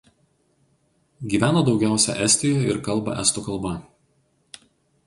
Gyvena 1.33 1.61
daugiausia 1.67 2.17
Estijoje 2.29 2.73
ir 2.73 2.81
kalba 2.89 3.21
estų 3.27 3.47
kalba. 3.51 3.77